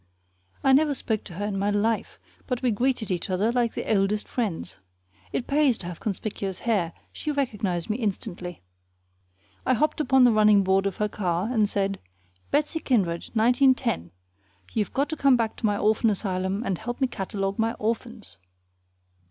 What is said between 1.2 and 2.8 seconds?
to her in my life, but we